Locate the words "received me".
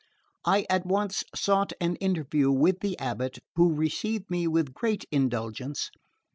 3.75-4.47